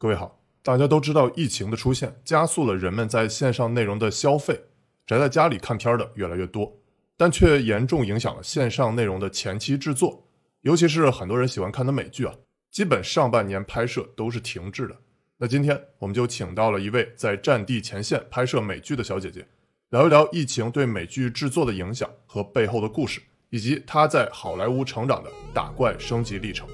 [0.00, 4.58] 各位好，大家都知道疫情的出现加速了人们在线上内容的消费，
[5.06, 6.74] 宅在家里看片儿的越来越多，
[7.18, 10.26] 但却严重影响了线上内容的前期制作，
[10.62, 12.34] 尤其是很多人喜欢看的美剧啊，
[12.70, 14.96] 基本上半年拍摄都是停滞的。
[15.36, 19.46] 那今天我们就请到了一位在战地前线拍摄美剧的小姐姐，
[19.90, 23.20] 聊一聊疫情对美剧制作的影响和背后的故事，
[23.50, 26.66] 以及她在好莱坞成长的打怪升级历程。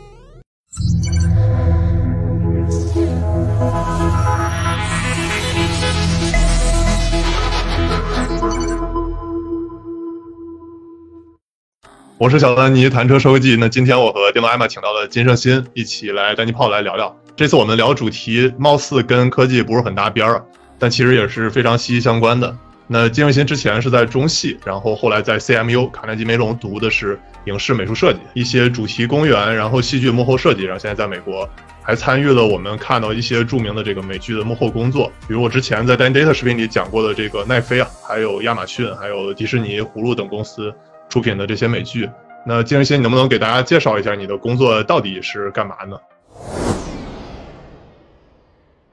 [12.19, 13.57] 我是小丹尼，谈车说科技。
[13.57, 17.17] 那今天我和电动艾玛请到了金圣新，一起来丹尼泡来聊聊。
[17.37, 20.45] 这次我们聊主题，貌似跟科技不是很搭边儿，
[20.79, 22.57] 但其实也是非常息息相关的。
[22.87, 31.49] 那金圣新之前是在中戏，然后后来在 CMU 卡耐基梅隆读的是影视美术设计，一些主题公园，然后戏剧幕后设计，然后现在在美国
[31.87, 40.75] 还参与了我们看到一些著名的这个美剧的幕后工作，比如我之前在 Dan Data 视频里讲过的这个奈飞啊，还有亚马逊，还有迪士尼、葫芦等公司。
[41.09, 42.11] 出品的这些美剧，
[42.45, 45.97] 那金仁新，你能不能给大家介绍一下你的工作到底是干嘛呢？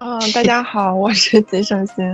[0.05, 2.05] 嗯，大家好，我是金圣新，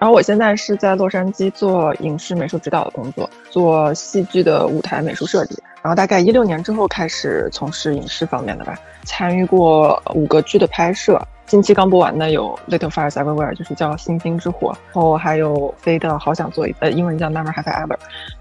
[0.00, 11.16] 后我现在是在洛杉矶做影视美术指导的工作，做戏剧的舞台美术设计，然后大概一六年之后开始从事影视方面的吧，参与过五个剧的拍摄。
[11.48, 17.94] 近期刚播完的有《Little Fires Everywhere》，就是叫《星星之火》，然后还有飞的《好想做一》，呃，英文叫《Never Have I Ever》。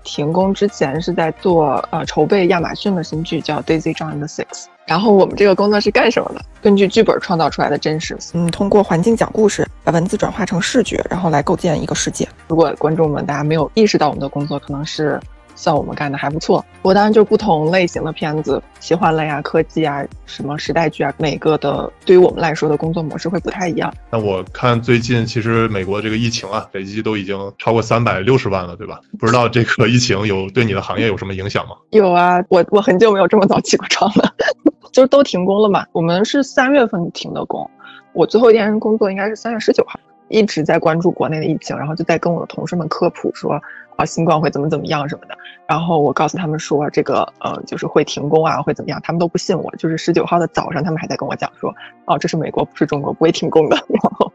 [0.03, 4.45] 停工之前是在做呃筹备亚马逊的新剧，叫《Daisy John the Six》。
[4.85, 6.41] 然后我们这个工作是干什么的？
[6.61, 12.27] 根据剧本创造出来的真实，嗯，通过环境讲故事，把文字转化成视觉，然后来构建一个世界。
[12.49, 15.17] 如果观众们大家没有意识到我们的工作，可能是。
[15.57, 23.93] 算我们干的还不错，我当然就不同类型的片子，奇幻类啊、科技啊、什么时代剧啊，每个的对于我们来说的工作模式会不太一样。
[24.11, 29.01] 那我看最近其实美国这个疫情啊，累计都已经超过三百六十万了，对吧？
[29.19, 31.75] 不知道这个疫情有对你的行业有什么影响吗？
[31.89, 34.31] 有啊，我我很久没有这么早起过床了，
[34.93, 35.83] 就是都停工了嘛。
[35.91, 37.67] 我们是三月份停的工，
[38.13, 39.99] 我最后一天工作应该是三月十九号，
[40.29, 43.61] 一直在关注国内的疫情，然后就在跟我的同事们科普说。
[43.97, 49.75] 啊，新冠会怎么怎么样什么的，然后我告诉他们说这个，呃，就是会停工啊，会怎么样，他们都不信我。
[49.75, 51.73] 就是十九号的早上，他们还在跟我讲说，
[52.05, 53.75] 哦，这是美国，不是中国，不会停工的。
[53.89, 54.31] 然后，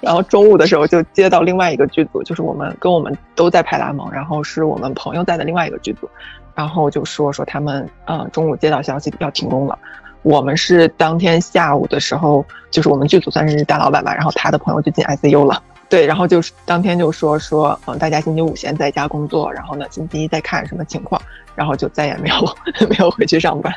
[0.00, 6.08] 然后中午的时候就接到另外一个剧组，就是我们跟我们都在派拉蒙，然后是我们朋友在的另外一个剧组，
[6.54, 9.76] 然后就说说他们，呃，中午接到消息要停工了。
[10.22, 15.62] 我们是当天下午的时候，就是我们剧组算是大老板吧，然后他的朋友就进 ICU 了。
[15.88, 21.20] 对，然后就是当天就说说，嗯，大家星期五先在家工作，然后呢，星期一再看什么情况，
[21.54, 22.36] 然后就再也没有
[22.88, 23.70] 没有回去上班。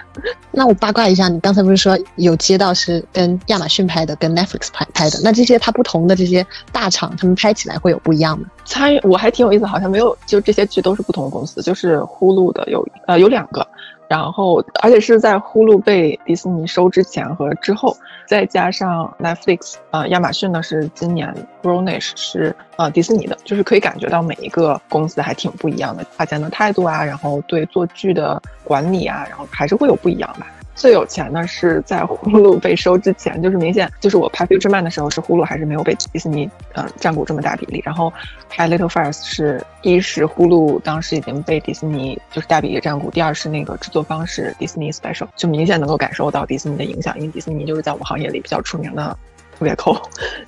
[0.50, 5.20] 那我八卦一下，你刚才不是说有街道是跟亚马逊拍的，跟 Netflix 拍拍的？
[5.24, 8.46] 那这些它不同的这些大厂，他们拍起来会有不一样吗？
[8.64, 13.68] 参与我还挺有意思，好像没有，就这些剧都是不同公司，就是呼噜的有呃有两个。
[14.08, 17.96] 然后，而且是在呼噜被迪士尼收之前和之后，
[18.28, 21.34] 再加上 Netflix，呃，亚马逊呢是今年
[21.64, 30.48] ，Brownish 是呃迪士尼的，就是可以感觉到每一个公司还挺不一样的，大家的态度啊，然后对做剧的管理啊，然后还是会有不一样吧。
[30.76, 37.82] 最有钱的是在呼噜被收之前，就是明显就是我拍《Future Man》的时候，是呼噜还是没有被迪士尼呃占股这么大比例。
[37.86, 38.12] 然后
[38.50, 49.18] 拍《Little Fires》是一是呼噜当时已经被迪士尼就是大比例占股，第二是那个制作方是迪士尼 Special，就明显能够感受到迪士尼的影响，因为迪士尼就是在我们行业里比较出名的
[49.58, 49.94] 特别抠，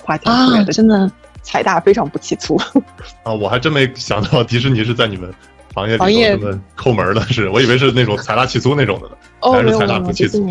[0.04, 1.10] 花钱特别的，真的
[1.42, 2.60] 财大非常不起粗。
[3.24, 5.34] 啊，我还真没想到迪士尼是在你们。
[5.78, 9.16] 行业里头这么抠门的是，我以为是那种财大气粗那种的呢，
[9.52, 10.46] 还是财大不气粗。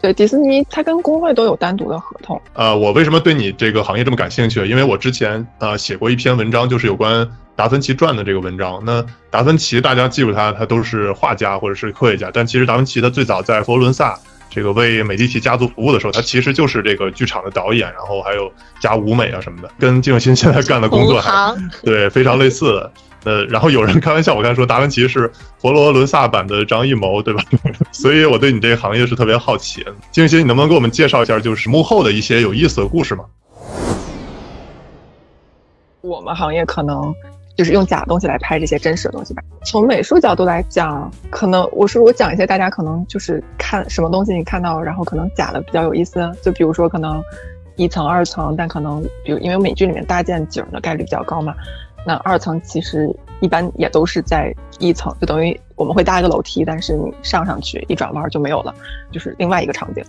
[0.00, 2.40] 对，迪士尼它跟工会都有单独的合同。
[2.54, 4.64] 呃，我为什么对你这个行业这么感兴趣？
[4.64, 8.80] 因为我之前呃写过一篇文章，就是有关达芬奇传的这个文章。
[8.86, 14.16] 那达芬奇大家记住他，他都是画家或者是科学家，但其实达芬奇他最早在佛罗伦萨
[14.48, 22.92] 这个为美第奇家族服务的时候，他其实就是这个剧场的导演，然后还有加舞美啊什么的，跟金永新现在干的工作还对非常类似的。
[23.28, 27.44] 呃，然后有人开玩笑，我刚才说达芬奇是佛罗伦萨版的张艺谋，对吧？
[27.92, 29.84] 所以我对你这个行业是特别好奇。
[30.10, 33.26] 金星，你能不能给我们介绍一下，就是幕后的一些有意思的故事吗？
[36.00, 37.14] 我们行业可能
[37.54, 39.42] 就是用假东西来拍这些真实的东西吧。
[39.62, 46.32] 从美术角度来讲，可能我说我讲一些大家可能就是看什么东西你看到，然后可能假的比较有意思。
[46.42, 47.22] 就比如说可能
[47.76, 51.54] 一层、二层，但可能比如因为美剧里面搭建景的概率比较高嘛。
[52.08, 53.06] 那二层其实
[53.42, 58.74] 一般也都是在一层，就等于我们会搭一个楼梯，但是你上上去一转弯就没有了，
[59.12, 60.02] 就是另外一个场景。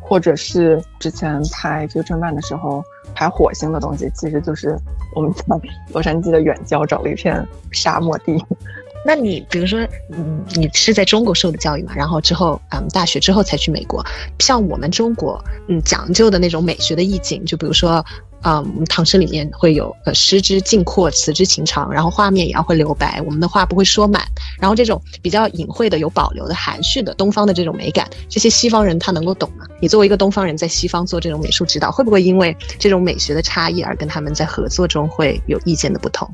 [0.00, 2.82] 或者是之前拍《Future Man》的时候
[3.14, 4.74] 拍火星的东西，其实就是
[5.14, 5.44] 我们在
[5.92, 8.42] 洛杉矶的远郊找了一片沙漠地。
[9.06, 9.80] 那你比如说，
[10.12, 11.92] 嗯，你是在中国受的教育嘛？
[11.94, 14.02] 然后之后，嗯，大学之后才去美国。
[14.38, 18.02] 像我们中国，嗯，讲究的那种美学的意境，就比如说，
[18.44, 24.22] 嗯，唐诗里面会有呃诗之境阔，词之情长，然后画面也要会留白，我们的话不会说满。
[24.60, 29.64] 然后这种比较隐晦的、有保留的、含蓄的东方的这种美感，这些西方人他能够懂吗？
[29.80, 36.28] 你作为一个东方人在西方做这种美术指导，会不会因为这种美学的差异而跟他们在合作中会有意见的不同？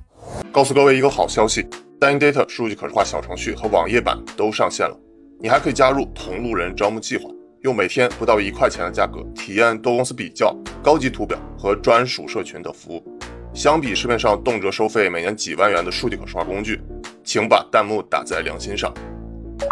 [0.51, 1.65] 告诉各位一个好消息。
[2.01, 4.97] Dining Data 数据可视化小程序和网页版都上线了，
[5.39, 7.31] 你还可以加入同路人招募计划，
[7.63, 13.19] 用每天不到一块钱的价格体验多公司比较、高级图表和专属社群的服务。
[13.53, 16.81] 相比市面上动辄收费每年几万元的数据可视化工具，
[17.23, 18.91] 请把弹幕打在良心上。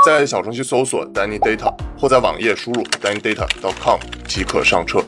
[0.05, 5.03] 在小程序搜索 Danny Data，或在网页输入 Danny Data.com 即可上车。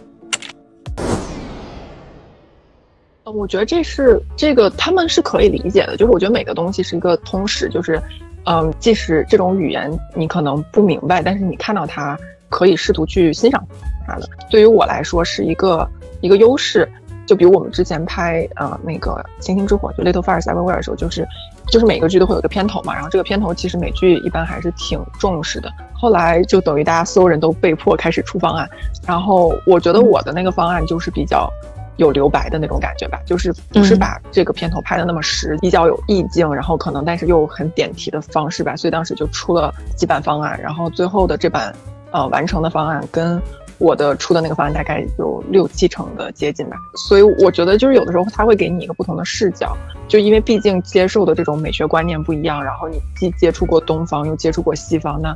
[3.25, 8.01] 我觉得这是这个他们是可以理解的，就是我觉得每个东西是一个通识，就是，
[8.47, 12.19] 嗯，即使这种语言你可能不明白，但是你看到它
[12.51, 13.65] 可以试图去欣赏
[14.07, 15.89] 它的，对于我来说是一个
[16.21, 16.87] 一个优势。
[17.27, 19.13] 就比如我们之前拍呃那个
[19.45, 21.25] 《星星之火》就《Little Fires Everywhere》的时候，就是
[21.69, 25.71] 就是每个剧都会有一个片头嘛，然后这个片头其实美剧一般还是挺重视的。
[25.95, 28.69] 后来就等于大家所有人都被迫开始出方案，
[29.07, 31.49] 然后我觉得我的那个方案就是比较。
[31.97, 41.75] 有留白的那种感觉吧，就是不是把这个片头拍的那么实，比较有意境，然后可能但是又很点题的方式吧，所以当时就出了几版方案，然后最后的这版，
[42.13, 43.41] 呃，完成的方案跟
[43.79, 46.77] 我的出的那个方案大概有六七成的接近吧，
[47.09, 49.77] 所以我觉得就是有的时候他会给你一个不同的视角，
[50.07, 55.35] 就因为毕竟接受的这种美学观念不一样，然后你既接触过东方又接触过西方，那。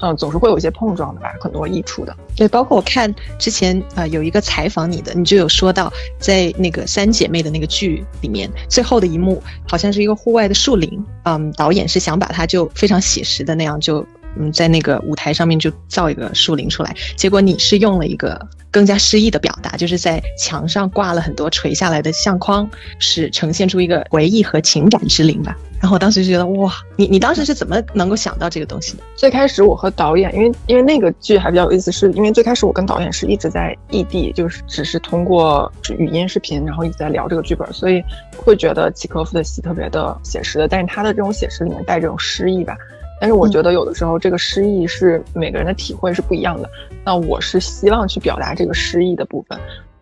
[0.00, 2.14] 嗯，总是会有一些碰撞的吧，很多益处的。
[2.36, 14.04] 对，包括我看之前啊，有一个采访你的，你就有说到，在那个三姐妹的那个剧里面，最后的一幕好像是一个户外的树林，嗯，导演是想把它就非常写实的那样，就
[14.38, 18.40] 嗯，在那个舞台上面就造一个树林出来，结果你是用了一个
[18.70, 25.56] 更加诗意的表达，就是在墙上挂了很多垂下来的相框，是呈现出一个回忆和情感之林吧。
[25.80, 29.02] 然后我当时就觉得哇，你你当时是怎么能够想到这个东西的？
[29.16, 38.02] 最开始我和导演，因为因为那个剧还比较有意思，是因为最开始我跟导演是一直在异地，就是只是通过语音视频，然后一直在聊这个剧本，所以
[38.34, 42.74] 会觉得契科夫的戏特别的写实的，但是他的这种写实里面带这种诗意吧。
[43.24, 46.68] 但是我觉得有的时候这个诗意是每个人的体会是不一样的。
[47.06, 49.58] 那我是希望去表达这个诗意的部分，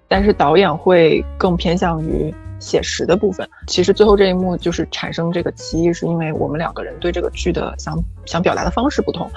[0.09, 2.35] 但是导演会更偏向于。
[2.59, 9.29] 写实的部分，其实最后这一幕就是产生这个歧义，是因为我们两个人对这个剧的想想表达的方式不同。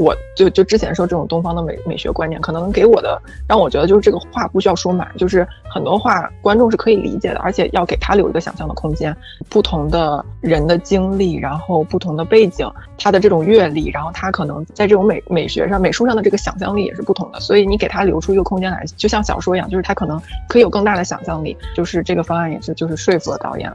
[0.00, 9.14] 我就就之前说这种东方的美美学观念，可能给我的让我觉得就是这个话不需要说满，就是很多话观众是可以理解的，而且要给他留一个想象的空间。
[9.50, 12.66] 不同的人的经历，然后不同的背景，
[12.96, 17.38] 他的这种阅历，然后他可能在这种美美学上、美术上的这个想象力也是不同的。
[17.38, 20.18] 所以你给他留出一个空间来，就像小说一样，就是他可能
[20.48, 21.54] 可以有更大的想象力。
[21.76, 23.70] 就是这个方案也是，就是说服了导演。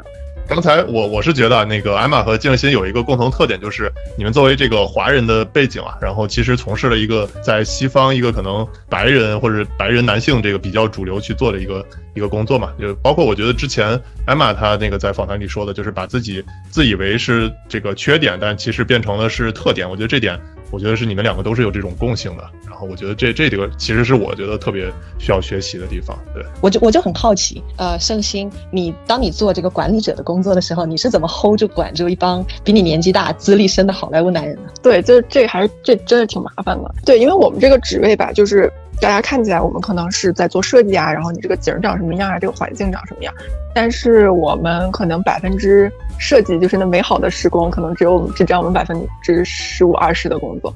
[0.48, 11.84] 刚才我我是觉得那个艾玛和静心有一个共同特点，就是你们作为这个华人的背景啊，然后其实从事了一个在西方一个可能白人或者白人男性这个比较主流去做的一个
[12.14, 20.40] 一个工作嘛，就包括我觉得之前艾玛她那个在访谈里说的，就是把自己自以为是这个缺点，但其实变成了是特点，我觉得这点。
[20.72, 26.18] 我觉得是你们两个都是有这种共性的，然后我觉得这这几个其实是我觉得特别需要学习的地方。
[26.34, 34.70] 对，我就我就很好奇，呃，盛鑫，你当你做这个管理者的工作的时候，你是怎么 hold 住管住一帮比你年纪大、资历深的好莱坞男人呢？
[34.82, 36.94] 对，就是这还是这真的挺麻烦的。
[37.06, 43.34] 对，因为我们这个职位吧，就是大家看起来我们可能是在做设计啊，然后你这个景长什么样啊，这个环境长什么样，
[43.74, 45.92] 但是我们可能百分之。
[46.18, 50.74] 设计就是那美好的时光，可能只有我们只占我们百分之十五二十的工作，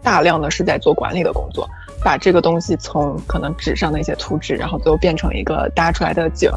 [0.00, 1.68] 大量的是在做管理的工作，
[2.04, 6.48] 把这个东西从可能纸上的一些图纸，然后最后变成一个搭出来的景，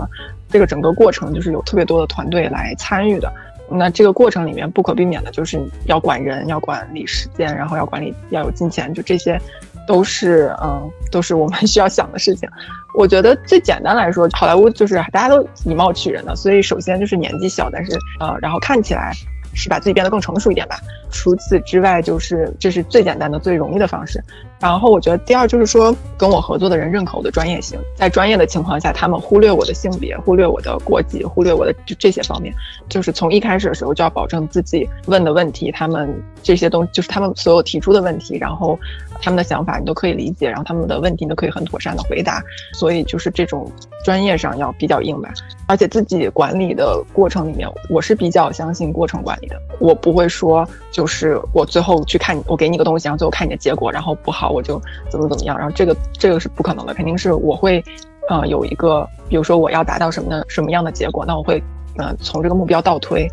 [0.47, 3.33] 这个整个过程就是有特别多的团队来参与的。
[3.67, 9.41] 那这个过程里面不可避免的就是要管人，要管理时间，然后要管理要有金钱，就这些。
[9.89, 12.47] 都是嗯，都是我们需要想的事情。
[12.93, 19.11] 我觉得最简单来说，好莱坞就是大家都以貌取人的，所以首先就是年纪小，但是呃，然后看起来
[19.55, 20.79] 是把自己变得更成熟一点吧。
[21.09, 24.23] 除此之外，就是这是最简单的、最容易的方式。
[24.59, 32.53] 然后我觉得第二就是说，跟我合作的人认可我的专业性，在专业的情况下，他们忽略我的性别，忽略我的国籍，忽略我的这这些方面，
[32.89, 36.13] 就是从一开始的时候就要保证自己问的问题，他们
[36.43, 38.77] 这些东就是他们所有提出的问题，然后
[39.21, 43.71] 他们的想法你都可以理解，然后他们的问题你都可以很妥善的回答，所以就是这种
[44.03, 45.29] 专业上要比较硬吧。
[45.67, 54.48] 而且自己管理的过程里面，我是比较相信过程管理的，我不会说就是我最后去看，我给你个东西，然后最后看你的结果，然后不好。
[54.49, 57.83] 我就怎么怎么样，然后这个这个是不可能的，肯定是我会，
[58.29, 61.61] 呃，有一个，比如说我要达到什么的什么样的结果，那我会，
[61.97, 63.27] 呃，从这个目标倒推，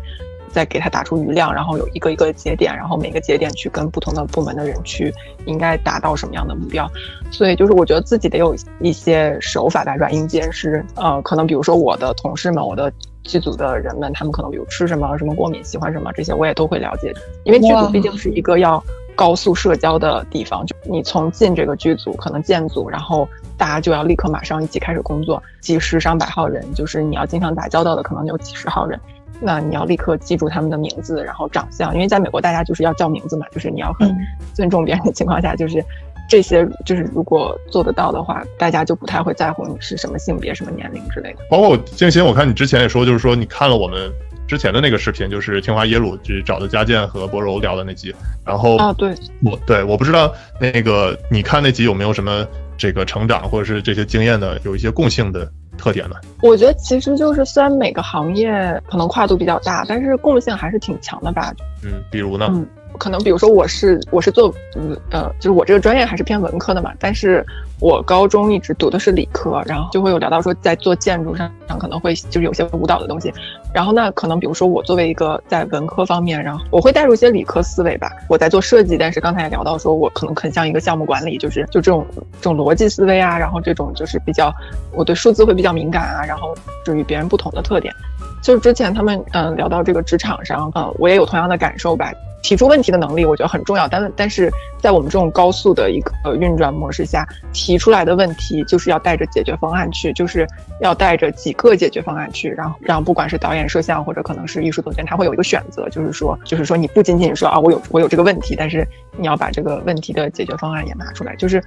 [0.51, 5.13] 再给它打出余量，然后有一个一个节点，然后每个节点去跟不同的部门的人去
[5.45, 6.89] 应该达到什么样的目标，
[7.31, 12.91] 所以就是我觉得自己得有一些手法吧，软硬兼施，呃，可能比如说我的同事们，我的
[13.23, 18.83] 剧组的人们，他们可能比如吃什么，什么过敏，喜欢什么，这些我也都会了解，因为剧组毕竟是一个要。
[19.17, 28.99] 高速社交的地方，就你从进这个剧组，可能建组，然后大家就要立刻马上一起开始工作，几十上百号人，就是你要经常打交道的，可能有几十号人，
[29.41, 34.15] 那你要立刻记住他们的名字，然后长相，因为在美国大家就是要叫名字嘛，就是你要很
[34.53, 35.83] 尊重别人的情况下，就是
[36.29, 41.39] 这些就是如果做得到的话，大家就不太会在乎你是什么性别、什么年龄之类的。
[41.49, 44.11] 包括我静心，我看你之前也说，就是说你看了我们。
[44.47, 49.13] 之前的那个视频就是清华耶鲁去找的佳健和博柔聊的那集，然后啊，对
[49.43, 56.15] 我对我不知道那个你看那集有没有什么这个成长或者是这些经验的有一些共性的特点呢？
[56.41, 61.53] 我觉得其实就是虽然每个行业可能跨度比较大，但是共性还是挺强的吧。
[61.83, 62.47] 嗯，比如呢？
[62.49, 62.65] 嗯，
[62.97, 67.45] 可能比如说我是我是做嗯呃就是我这个专业还是偏文科的嘛，但是。
[67.79, 73.31] 我高中一直读的是理科，然后就会有聊到说，在做建筑上可能会就是有些舞蹈的东西，
[73.71, 78.11] 然后那可能比如说我作为一个在文科方面，然后我会带入一些理科思维吧。
[78.27, 82.03] 我在做设计，但是刚才也聊到说，我可能很像一个项目管理，就是就这种
[82.41, 84.51] 这种逻辑思维啊，然后这种就是比较
[84.91, 87.93] 我对数字会比较敏感啊，然后就与别人不同的特点。
[88.41, 92.11] 就是之前他们嗯聊到这个职场上，嗯，我也有同样的感受吧。
[92.47, 93.89] 提出问题的能力，我觉得很重要。
[93.89, 94.49] 但但是
[94.79, 100.47] 在我们这种高速的一个运转模式下，提出来的问题就是要带着解决方案去，就是
[100.79, 108.87] 要带着几个解决方案去，然后让不管是导演、摄像或者可能是艺术总监，他会有一个选择，就是说，就是说你不仅仅说啊，我有我有这个问题，但是
[109.17, 111.35] 你要把这个问题的解决方案也拿出来。
[111.35, 111.61] 就是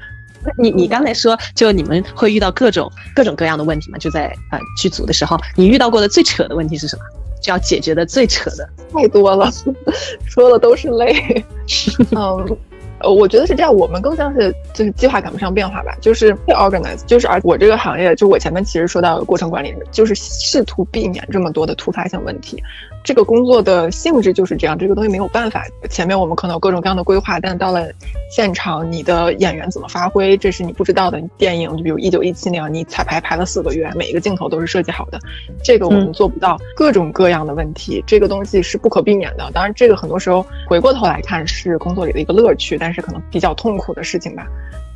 [0.56, 3.98] 你你刚才说，就你们会遇到各种各种各样的问题嘛？
[3.98, 7.02] 就在呃剧组的时候，你遇到过的最扯的问题是什么？
[7.40, 9.50] 就要解决的最扯的太多了，
[10.28, 11.42] 说的都是泪。
[12.12, 12.58] 嗯，
[12.98, 22.62] 呃，我觉得是这样，我们更像是就是计划赶不上变化吧，就是 organize，就是而我这个行业，就我前面其实说到过程管理，就是试图避免这么多的突发性问题。
[23.02, 25.64] 这个工作的性质就是这样，这个东西没有办法。
[25.88, 27.88] 前面我们可能有各种各样的规划，但到了
[28.30, 31.20] 现场，你的演员怎么发挥，这是你不知道的。
[31.38, 35.18] 电影就比如一九一七那样，你彩排排了四个月，每一个镜头都是设计好的，
[35.64, 36.58] 这个我们做不到。
[36.76, 39.50] 各种各样的问题，这个东西是不可避免的。
[39.52, 44.46] 当然，这个很多时候回过头来看是工作里的一个乐趣，但是可能比较痛苦的事情吧。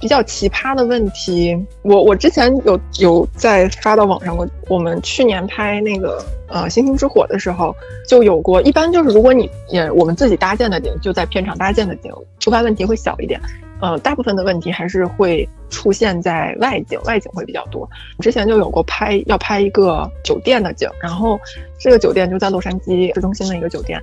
[0.04, 4.46] 比较奇葩的问题，我我之前有有在发到网上过。
[4.68, 7.74] 我们去年拍那个呃《星星之火》的时候，
[8.06, 8.60] 就有过。
[8.60, 13.40] 一般就是如果你也我们自己搭建的景，就在片场搭建的景，突发问题会小一点。
[13.80, 17.88] 呃，大部分的问题还是会出现在外景，外景会比较多。
[18.20, 21.40] 之前就有过拍要拍一个酒店的景，然后
[21.80, 23.98] 这个酒店就在洛杉矶市中心的一个酒店。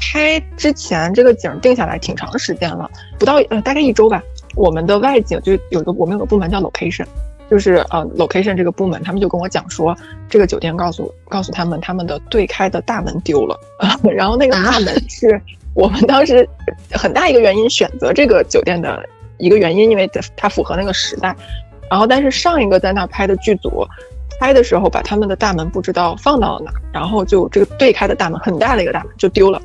[0.00, 4.20] 拍之前这个景定下来挺长时间了，不到呃大概一周吧。
[4.54, 7.06] 我们的外景就有一个我们有个部门叫 location，
[7.50, 9.96] 就是呃 location 这个部门，他们就跟我讲说，
[10.28, 13.58] 这个酒店告诉告诉他们他们的对开的大门丢了，
[14.14, 15.40] 然后那个大门是
[15.74, 16.48] 我们当时
[16.92, 21.34] 很大一个原因选择这个酒店的一个原因，因为它符合那个时代。
[21.90, 23.86] 然后但是上一个在那拍的剧组
[24.38, 29.60] 拍的时候，把他们的大门不知道放到了哪，然后就这个对开的大门很大的一个大门就丢了，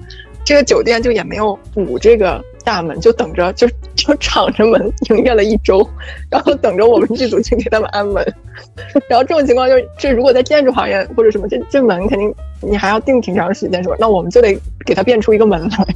[0.46, 2.44] 这个酒店就也没有补这个。
[2.68, 5.88] 大门就等着，就就敞着门营业了一周，
[6.30, 8.22] 然后等着我们剧组去给他们安门。
[9.08, 13.96] 然后这种情况就是，这如果在建筑行业或者什么，这这门肯定你还要定挺长时间，是吧？
[13.98, 15.88] 那我们就得给他变出一个门来。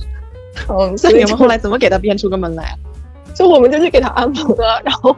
[0.70, 2.74] 嗯，所以你们后来怎么给他变出个门来？
[3.34, 5.13] 就我们就去给他安门了，然后。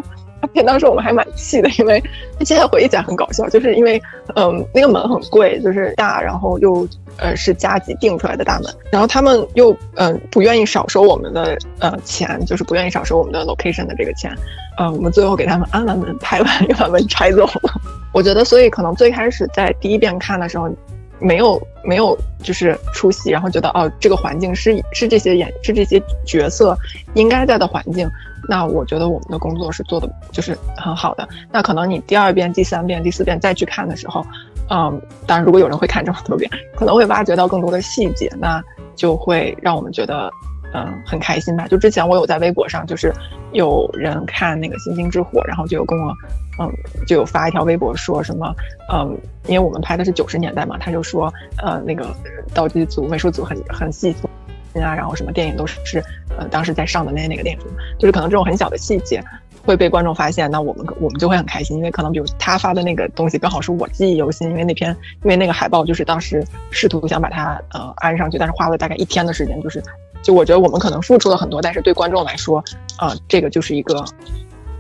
[0.62, 2.02] 当时我们还蛮气的，因为
[2.42, 4.00] 现在回忆起来很搞笑，就是因为
[4.36, 14.32] 嗯那个门很贵，就是大，然后又呃是加急定出来的大门，然后他们又嗯不愿意少收我们的呃钱，就是不愿意少收我们的 location 的这个钱，
[14.78, 17.74] 嗯我们最后给他们安完门，拍完又把门拆走了。
[18.14, 20.70] 我觉得，所以可能最开始在第一遍看的时候，
[21.20, 26.78] 没有没有就是出戏，然后觉得哦这个环境是是这些演是这些角色
[27.14, 28.10] 应该在的环境，
[28.50, 31.28] 那我觉得我们的工作是做的就是很好的。
[31.52, 34.26] 那可能你第二遍、第三遍、第四遍再去看的时候，
[34.70, 38.62] 嗯，当然如果有人会看这么多遍，可能会挖掘到更多的细节，那
[38.96, 40.30] 就会让我们觉得
[40.74, 41.68] 嗯很开心吧。
[41.68, 43.14] 就之前我有在微博上，就是
[43.52, 46.14] 有人看那个《星星之火》，然后就有跟我。
[46.60, 46.72] 嗯，
[47.08, 48.56] 就有发一条微博说什么，
[48.94, 52.16] 嗯，因为我们拍的是九十年代嘛，他就说，呃，那个
[52.54, 55.98] 道具组、美术组很很细心啊，然后什么电影都是，
[56.38, 57.66] 呃，当时在上的那那个电影，
[57.98, 59.20] 就是可能这种很小的细节
[59.66, 69.82] 会被观众发现，那我们我们就会很开心，因为可能比如他发的那个东西刚好是我记忆犹新，因为那篇因为那个海报就是当时试图想把它呃安上去，但是花了大概一天的时间，就是
[70.24, 72.64] 就我觉得我们可能付出了很多，但是对观众来说，
[72.98, 74.04] 啊，这个就是一个。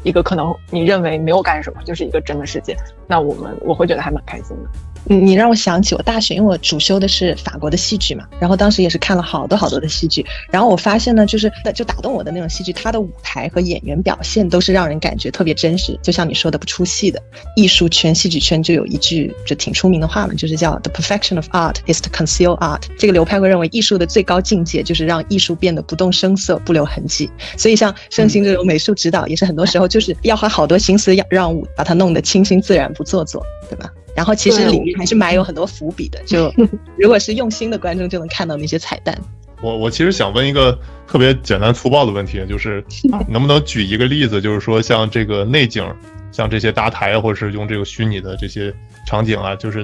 [0.05, 2.75] 一个可能你认为没有干什么，就是一个真的世界，
[3.07, 4.69] 那我们我会觉得还蛮开心的。
[5.05, 17.21] 你让我想起我大学，因为我主修的是法国的戏剧嘛，然后当时也是看了好多好多的戏剧，然后我发现呢，就是那就打动我的那种戏剧，它的舞台和演员表现都是让人感觉特别真实，就像你说的不出戏的。
[17.55, 22.83] 艺术圈、戏剧圈就有一句就挺出名的话嘛，就是叫 “The perfection of art is to conceal art”。
[22.97, 27.29] 这个流派会认为艺术的最高境界就是让艺术变得不动声色、不留痕迹。
[27.57, 33.91] 所以像盛兴这种美术指导，也是很多时候就是要花好多心思让让舞把它弄得清新自然、不做作，对吧？
[34.15, 36.53] 然后其实里面还是埋有很多伏笔的，就
[36.97, 39.17] 如果是用心的观众就能看到那些彩蛋。
[39.61, 40.77] 我我其实想问一个
[41.07, 42.83] 特别简单粗暴的问题，就是
[43.29, 45.83] 能不能举一个例子，就是说像这个内景，
[46.33, 48.73] 像这些搭台或者是用这个虚拟的这些
[49.07, 49.81] 场景啊，就是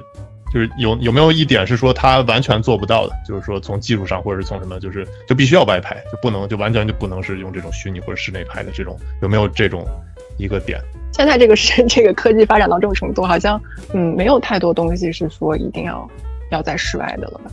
[0.53, 9.88] 就是有有没有一点是说它完全做不到的，就是说从技术上或者是从什么，就是就必须要外拍，就不能就完全就不能是用这种虚拟或者室内拍的这种，有没有这种
[10.38, 10.81] 一个点？
[11.19, 13.61] 现在这个是这个科技发展到这种程度，好像
[13.93, 16.09] 嗯没有太多东西是说一定要
[16.49, 17.51] 要在室外的了吧。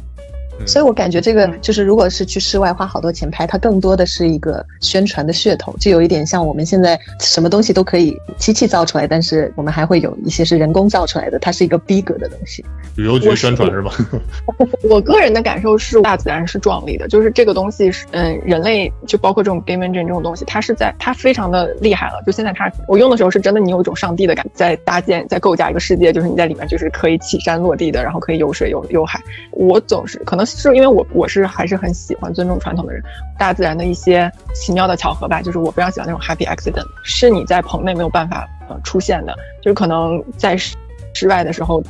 [0.64, 12.64] 所以我感觉这个就是，如果是去室外花好多钱拍，它更多的是一个宣传的噱头，就有一点像我们现在什么东西都可以机器造出来，但是我们还会有一些是人工造出来的，它是一个逼格的东西。
[12.96, 13.92] 旅游局宣传是吧？
[14.88, 22.22] 我个人的感受是，大自然是壮丽的，就是这个东西是，嗯，人类就包括这种 game engine 这种东西，它是在它非常的厉害了。
[22.24, 29.20] 就现在它我用的时候是真的，你有一种上帝的感觉，在搭建、在构架一个世界，就是你在里面就是可以起山落地的，然后可以有水有有海。
[29.52, 30.45] 我总是可能。
[30.46, 33.02] 是因为我我是还是很喜欢尊重传统的人，
[33.38, 40.76] 大自然的一些奇妙的巧合吧，就是我非常喜欢那种 happy accident，是你在棚内没有办法呃出现的，就是可能在室
[41.12, 41.82] 室外的时候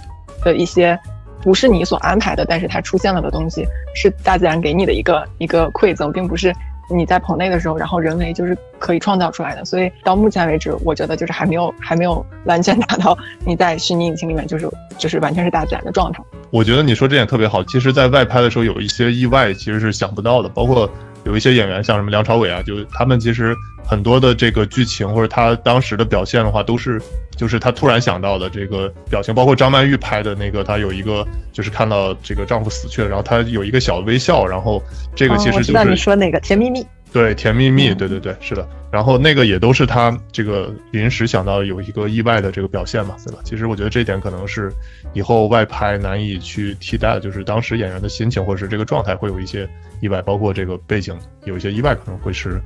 [0.42, 0.98] 的一些
[1.42, 6.52] 不是你所安排的，但是它出现了的东西，是大自然给你的一个一个馈赠，并不是。
[6.88, 14.68] 你在棚内的时候，然后人为就是可以创造出来的，所以到目前为止，我觉得就是还没有还没有完全达到你在虚拟引擎里面就是
[14.98, 16.22] 就是完全是大自然的状态。
[16.50, 17.62] 我觉得你说这点特别好。
[17.64, 20.88] 其实，在外拍的时候有一些意外，其实是想不到的，包括
[21.26, 26.98] 有一些演员，像什么梁朝伟啊，就他们其实很多的这个剧情或者他当时的表现的话，都是。
[27.36, 34.82] 就是他突然想到的这个表情，包括张曼玉拍的那个，她有一个就是看到这个丈夫死去了，然后她有一个小微笑，然后
[35.14, 43.40] 这个其实就是你说那个甜蜜蜜，对，甜蜜蜜，对对对，是的，然后那个也都是他这个临时想到有一个意外的这个表现嘛，对吧？
[43.42, 44.70] 其实我觉得这一点可能是
[45.14, 49.66] 以后外拍难以去替代，就是当时演员的心情或者是这个状态会有一些
[50.00, 52.60] 意外，包括这个背景有一些意外，可能会是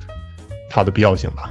[0.69, 1.49] 它的必要性吧。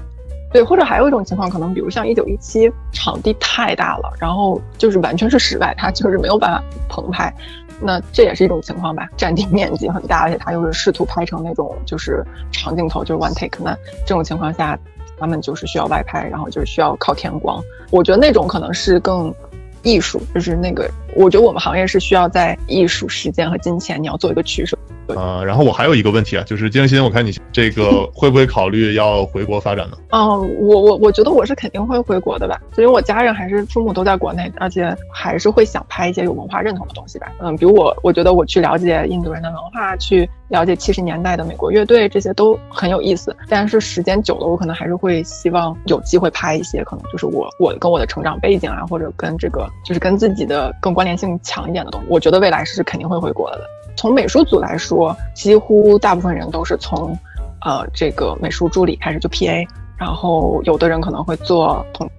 [0.52, 7.32] 对，或者还有一种情况，可能比如像一九一七，场地太大了，然后就是完全是室外，它就是没有办法棚拍，
[7.80, 9.08] 那这也是一种情况吧。
[9.16, 14.78] 占地面积很大，而且它又是试图拍成那种就是长镜头，就是 one take，那这种情况下，
[15.18, 17.62] 他们就是需要外拍，然后就是需要靠天光。
[17.90, 19.34] 我觉得那种可能是更
[19.82, 24.78] 艺术，就是那个，我觉得我们行业是需要在艺术、时间和金钱，你要做一个取舍。
[25.16, 29.96] 呃，然后我还有一个问题啊，就是金星，我看你这个 会不会考虑要回国发展呢？
[30.10, 30.20] 嗯，
[30.60, 37.32] 我我我觉得我是肯定会回国的吧，因为我家人还是父母都在国内，而且还是会想拍一些有文化认同的东西吧。
[37.40, 43.36] 嗯，比如我，我觉得我去了解印度人的文化，去了解七十年代的美国乐队，这些都很有意思。
[43.48, 52.06] 但是时间久了，我可能还是会希望有机会拍一些，可能就是我我跟我的成长背景啊，或者跟这个就是跟自己的更关联性强一点的东西。
[52.10, 53.60] 我觉得未来是肯定会回国的。
[54.00, 57.14] 从美术组来说，几乎大部分人都是从，
[57.60, 62.10] 呃，这个美术助理开始就 PA，然后有的人可能会做统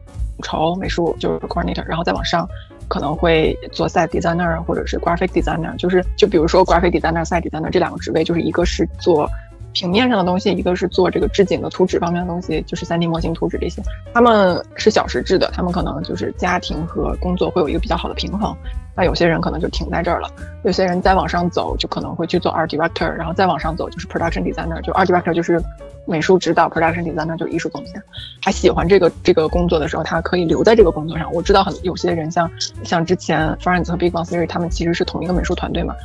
[0.44, 2.48] 筹美术，就是 coordinator，然后再往上
[2.88, 9.28] 可能会做 site designer 或者是 graphic designer，就是就比如说 graphic designer、site designer 这两个职位，就是一个是做
[9.73, 13.81] 平面上的东西，一个是做这个置景的图纸方面的东西，就是 3D 模型图纸这些，
[14.13, 18.55] 他们是小时制的，他们可能就是家庭和工作会有一个比较好的平衡。
[18.93, 20.29] 那有些人可能就停在这儿了，
[20.65, 25.63] 有些人再往上走，就可能会去做 art director，然后再往上走就是 production designer，就 art director 就是
[26.05, 28.03] 美术指导，production designer 就是艺术总监。
[28.41, 31.31] 他喜欢这个这个工作的时候，他可以留在这个工作上。
[31.31, 32.51] 我知道很有些人像
[32.84, 35.95] 像之前 Friends 和 Big Bang Theory 他们其实是同一个美术团队嘛。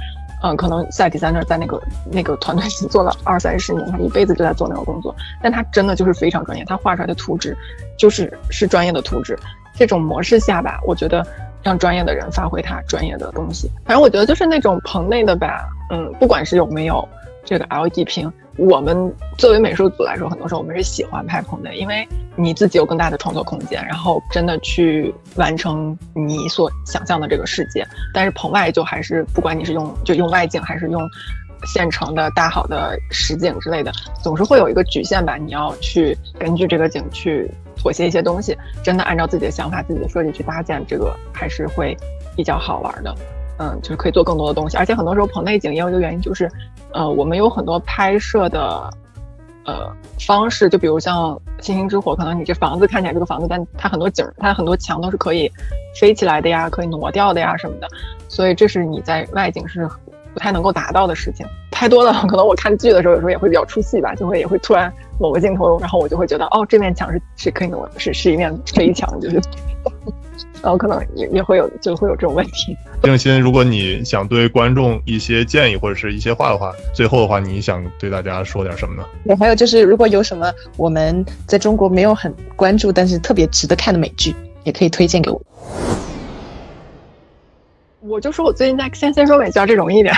[0.46, 7.56] 嗯，可能赛迪在那，在那个那个团队做了二三十年，他一辈子就在做那个工作，但他真的就是非常专业，他画出来的图纸
[7.98, 9.36] 就是是专业的图纸。
[9.74, 11.26] 这种模式下吧，我觉得
[11.64, 13.68] 让专业的人发挥他专业的东西。
[13.84, 17.06] 反正我觉得就是那种棚内的吧，嗯，不管是有没有
[17.44, 18.32] 这个 LED 屏。
[18.58, 27.86] 我们作为美术组来说，很多时候我们是喜欢拍棚的，因为你自己有更大的创作空间，然后真的去完成你所想象的这个世界。
[28.14, 31.06] 但是棚外就还是不管你是用就用外景还是用
[31.66, 33.92] 现成的大好的实景之类的，
[34.22, 35.36] 总是会有一个局限吧。
[35.36, 41.96] 你要去根据这个景去妥协一些东西，真的按照自己的想法、自己的设计去搭建，这个还是会
[42.34, 43.14] 比较好玩的。
[43.58, 46.50] 嗯，就是可以做更多的东西，而且很多时候棚内景也有一个原因，就是，
[46.92, 48.90] 呃，我们有很多拍摄的，
[49.64, 49.90] 呃，
[50.20, 55.50] 方式，就比如像《星星之火》，可能你这房子看起来这个房子，但它很多景，它很多墙都是可以
[55.98, 57.88] 飞起来的呀，可以挪掉的呀什么的，
[58.28, 59.88] 所以这是你在外景是
[60.34, 61.46] 不太能够达到的事情。
[61.70, 69.40] 太多了，可能我看剧的时候有时候也会比较出戏吧，就会也会突然某个镜头，然后我就会觉得，哦，这面墙是是可以挪，是是一面飞墙，就是。
[70.62, 72.76] 然后可能也也会有，就会有这种问题。
[73.02, 79.04] 郑鑫，如果你想对观众一些建议或者是一些话的话，最后的话，你想对大家说点什么呢？
[79.24, 85.40] 对，还有就是，如果有什么我们在中国没有很关注，但是特别值得看的美剧，也可以推荐给我。
[88.08, 90.14] 我就说我最近在先先说美剧，这容易一点。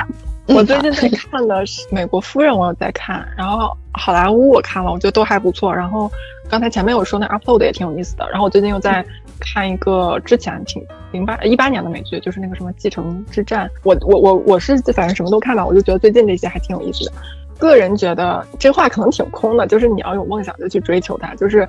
[0.46, 5.74] 我最近在看的是《美国夫人》，我有在看，然后好莱坞我看了，我觉得都还不错。
[5.74, 6.10] 然后
[6.48, 8.28] 刚才前面有说那《Upload》也挺有意思的。
[8.30, 9.04] 然后我最近又在
[9.40, 13.66] 看一个之前挺零八一八年的美剧，就是那个什么《继承之战》。
[13.82, 17.12] 我我我我是反正什么都看吧，我就觉得最近这些还挺有意思的。
[17.58, 21.68] 个人觉得这话可能挺空的，就是你要有梦想就去追求它，就是。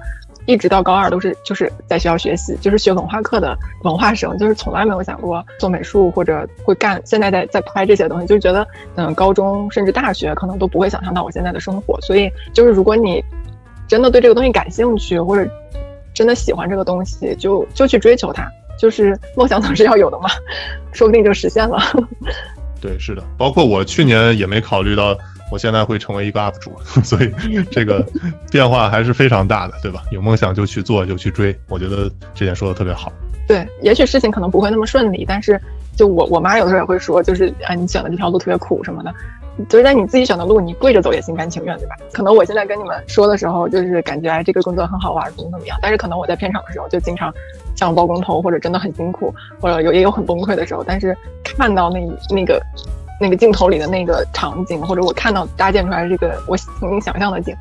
[0.50, 7.00] 一直到高二都是就是在学校学习，就是学文化课的文化生，就是从来没有想过做美术或者会干。
[7.06, 12.02] 现在在在拍这些东西，就觉得嗯，高中甚至大学可能都不会想象到我现在的生活。
[12.02, 13.24] 所以就是如果你
[13.88, 15.48] 真的对这个东西感兴趣，或者
[16.16, 18.52] 真的喜欢这个东西，就就去追求它。
[18.80, 20.30] 就是梦想总是要有的嘛，
[20.94, 21.80] 说不定就实现了。
[22.82, 25.18] 对，是的，包括我去年也没考虑到。
[25.52, 26.72] 我现在会成为一个 UP 主，
[27.04, 27.34] 所以
[27.72, 28.06] 这个
[28.52, 30.04] 变化还是非常大的，对吧？
[30.12, 31.60] 有梦想就去做，就去追。
[31.68, 33.12] 我觉得这点说的特别好。
[33.48, 35.60] 对，也许事情可能不会那么顺利，但是
[35.96, 39.12] 就我我妈有的时候也会说，就是啊，你选的这条路特别苦什么的。
[39.68, 41.96] 就是在你自己选的路，你跪着走也心甘情愿，对吧？
[42.14, 45.78] 可能我现在跟你们说的时候，就是感觉哎，这个工作很好玩，怎么怎么样。
[45.82, 47.34] 但是可能我在片场的时候，就经常
[47.80, 50.84] 像包工头，或者真的很辛苦，或者有也有很崩溃的时候。
[50.84, 52.62] 但是看到那那个。
[53.22, 57.54] 那个镜头里的那个场景，或者我看到搭建出来这个我曾经想象的景，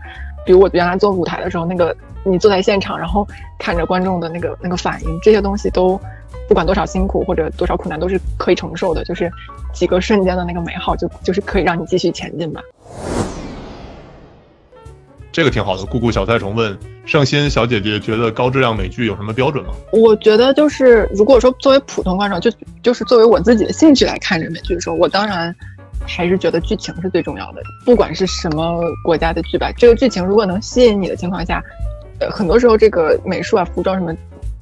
[0.46, 3.26] 比如我原来做舞台的时候，那个你坐在现场，然后
[3.58, 6.00] 看着观众的那个那个反应，这些东西都
[6.46, 9.28] 不管多少辛苦或者多少苦难都是可以承受的，就是
[9.72, 12.62] 几个瞬间的那个美好，就就是可以让你继续前进吧。
[15.38, 15.84] 这个挺好的。
[15.84, 19.70] 姑姑小菜虫问圣心小姐姐，觉得高质量美剧有什么标准吗？
[19.92, 22.50] 我觉得就是，如果说作为普通观众，就
[22.82, 25.54] 就是作为我自己的兴趣来看这美剧的时候，我当然
[26.04, 27.62] 还是觉得剧情是最重要的。
[27.84, 31.62] 不管是什么国家的剧吧，这个剧情如果能吸引你的情况下，
[32.18, 34.12] 呃，很多时候这个美术啊、服装什么。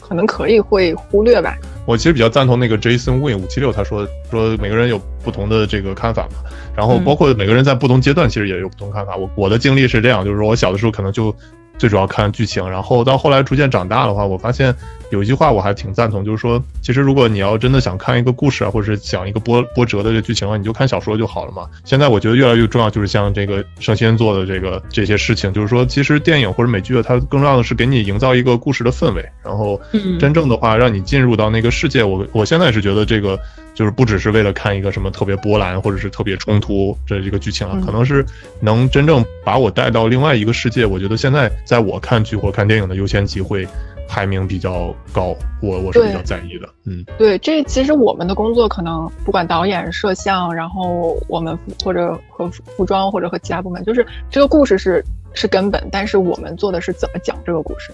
[0.09, 1.57] 可能可以会忽略吧。
[1.85, 9.17] 我其实比较赞同那个 Jason Win 五七六，他说说每个人有不同的这个看法嘛，然后包括每个人在不同阶段其实也有不同看法。
[9.17, 11.35] 我我的经历是这样，就是说我小的时候可能就。
[11.79, 14.75] 最主要看剧情，然后到后来逐渐长大的话，我发现
[15.11, 21.69] 有一句话我还挺赞同，就是说，其实如果你要真的想看一个故事啊，或者是讲一个波波折的这剧情啊，你就看小说就好了嘛。
[21.85, 29.81] 现在我觉得越来越重要，就是像这个圣先做的这个这些事情，就是说，其实电影或者美剧啊，它更重要的是给你营造一个故事的氛围，然后
[30.19, 32.03] 真正的话让你进入到那个世界。
[32.03, 33.39] 我我现在是觉得这个。
[33.77, 38.25] 就是不只是为了看一个什么特别波澜或者是特别冲突这一个剧情啊，可能是
[38.59, 40.87] 能真正把我带到另外一个世界。
[40.87, 43.69] 我觉得现在在我看剧或看电影的优先级会
[44.09, 46.69] 排名比较高，我我是比较在意的。
[46.85, 57.93] 嗯，对，这其实我们的工作可能不管导演、摄像，然后我们或者和服装或者和其他部门，就是这个故事是是根本，但是我们做的是怎么讲这个故事。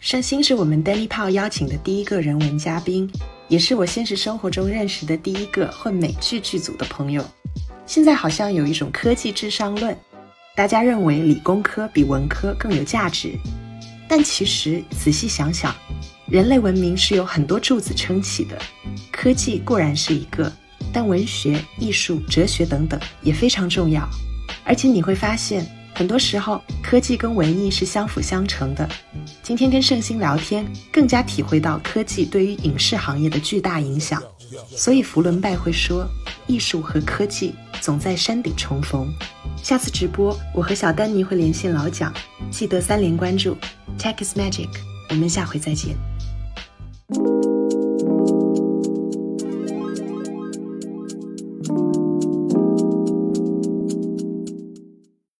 [0.00, 3.10] 盛兴是我们 Danny 泡邀请的第一个人文嘉宾，
[3.48, 7.22] 也是我现实生活中认识的第一个混美剧剧组的朋友。
[7.84, 9.96] 现在好像有一种科技智商论，
[10.58, 13.38] 大家认为理工科比文科更有价值，
[14.08, 15.72] 但其实仔细想想，
[16.26, 18.60] 人类文明是由很多柱子撑起的，
[19.12, 20.52] 科技固然是一个，
[20.92, 24.02] 但文学、艺术、哲学等等也非常重要。
[24.64, 28.88] 而且你会发现，很多时候科技跟文艺是相辅相成的。
[29.44, 34.20] 今天跟盛兴聊天，更加体会到科技对于影视行业的巨大影响。
[34.70, 36.06] 所以福伦拜会说，
[36.46, 39.12] 艺术和科技总在山顶重逢。
[39.62, 42.12] 下次直播，我和小丹尼会连线老蒋，
[42.50, 43.56] 记得三连关注。
[43.98, 44.68] Tech is magic，
[45.10, 45.96] 我们下回再见。